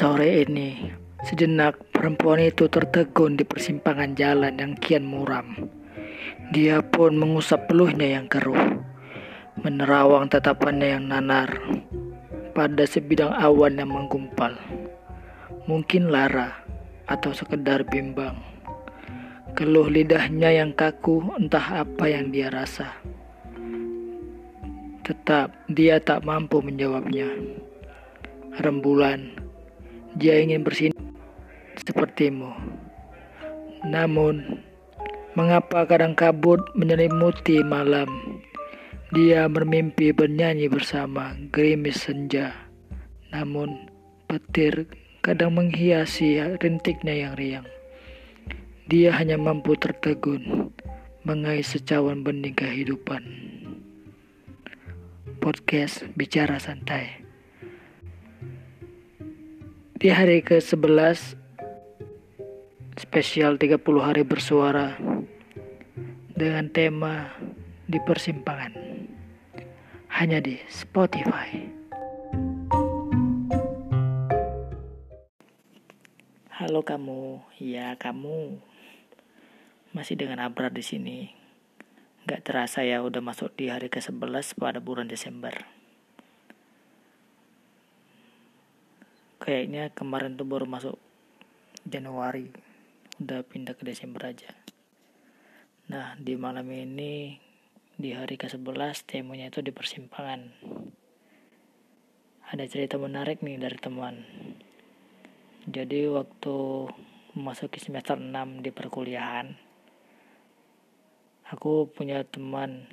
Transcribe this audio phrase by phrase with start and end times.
[0.00, 0.80] Sore ini,
[1.28, 5.68] sejenak perempuan itu tertegun di persimpangan jalan yang kian muram.
[6.56, 8.80] Dia pun mengusap peluhnya yang keruh,
[9.60, 11.52] menerawang tatapannya yang nanar
[12.56, 14.56] pada sebidang awan yang menggumpal.
[15.68, 16.64] Mungkin lara
[17.04, 18.40] atau sekedar bimbang.
[19.52, 22.88] Keluh lidahnya yang kaku entah apa yang dia rasa.
[25.04, 27.28] Tetap dia tak mampu menjawabnya.
[28.64, 29.39] Rembulan
[30.18, 30.98] dia ingin bersinar
[31.78, 32.50] sepertimu.
[33.86, 34.62] Namun,
[35.38, 38.10] mengapa kadang kabut menyelimuti malam?
[39.14, 42.54] Dia bermimpi bernyanyi bersama gerimis senja.
[43.30, 43.90] Namun,
[44.26, 44.86] petir
[45.22, 47.66] kadang menghiasi rintiknya yang riang.
[48.90, 50.74] Dia hanya mampu tertegun,
[51.22, 53.22] mengais secawan benih kehidupan.
[55.38, 57.29] Podcast Bicara Santai
[60.00, 61.36] di hari ke-11
[62.96, 64.96] spesial 30 hari bersuara
[66.32, 67.28] dengan tema
[67.84, 68.72] di persimpangan
[70.16, 71.52] hanya di Spotify.
[76.48, 78.56] Halo kamu, ya kamu
[79.92, 81.28] masih dengan Abrar di sini.
[82.24, 85.52] Gak terasa ya udah masuk di hari ke-11 pada bulan Desember.
[89.40, 91.00] Kayaknya kemarin tuh baru masuk
[91.88, 92.52] Januari.
[93.16, 94.52] Udah pindah ke Desember aja.
[95.88, 97.40] Nah di malam ini
[97.96, 100.52] di hari ke-11 temanya itu di persimpangan.
[102.52, 104.16] Ada cerita menarik nih dari teman
[105.68, 106.88] jadi waktu
[107.36, 109.70] memasuki semester 6 di perkuliahan
[111.50, 112.88] aku punya teman.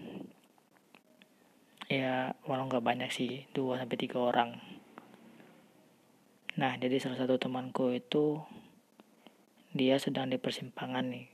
[1.88, 4.60] Ya walau nggak banyak sih 2 sampai tiga orang
[6.58, 8.42] Nah, jadi salah satu temanku itu
[9.78, 11.30] dia sedang di persimpangan nih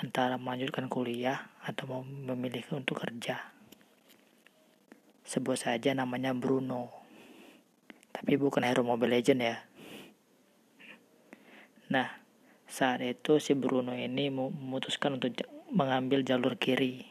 [0.00, 3.52] antara melanjutkan kuliah atau mau memilih untuk kerja.
[5.28, 6.88] Sebut saja namanya Bruno.
[8.16, 9.56] Tapi bukan hero Mobile Legend ya.
[11.92, 12.08] Nah,
[12.64, 15.36] saat itu si Bruno ini memutuskan untuk
[15.68, 17.04] mengambil jalur kiri.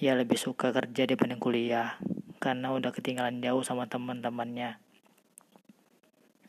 [0.00, 2.00] Ia lebih suka kerja dibanding kuliah
[2.40, 4.80] karena udah ketinggalan jauh sama teman-temannya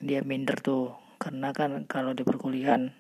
[0.06, 0.94] dia minder tuh.
[1.18, 2.94] Karena kan kalau di perkuliahan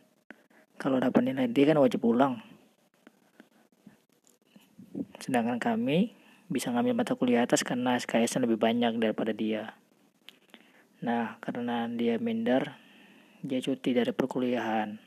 [0.81, 2.41] kalau dapat nilai D kan wajib pulang.
[5.21, 6.17] Sedangkan kami
[6.49, 9.77] bisa ngambil mata kuliah atas karena SKS lebih banyak daripada dia.
[11.05, 12.73] Nah karena dia minder
[13.45, 14.97] dia cuti dari perkuliahan.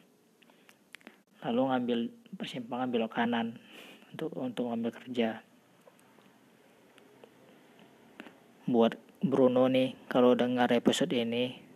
[1.43, 1.99] Lalu ngambil
[2.39, 3.59] persimpangan belok kanan
[4.15, 5.43] untuk untuk ngambil kerja.
[8.71, 11.68] Buat Bruno nih kalau dengar episode ini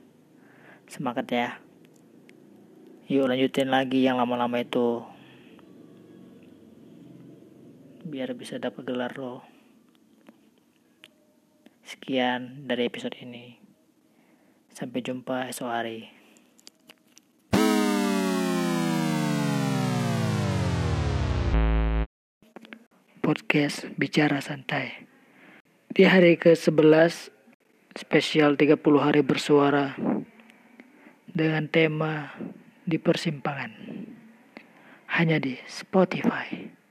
[0.93, 1.57] Semangat ya.
[3.09, 5.01] Yuk lanjutin lagi yang lama-lama itu.
[8.05, 9.41] Biar bisa dapat gelar lo.
[11.81, 13.57] Sekian dari episode ini.
[14.69, 16.13] Sampai jumpa esok hari.
[23.25, 25.09] Podcast Bicara Santai.
[25.89, 27.33] Di hari ke-11
[27.97, 29.97] spesial 30 hari bersuara
[31.33, 32.29] dengan tema
[32.85, 33.73] di persimpangan
[35.17, 36.82] hanya di Spotify.